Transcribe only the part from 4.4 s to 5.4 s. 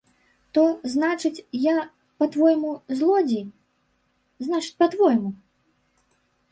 значыць, па-твойму?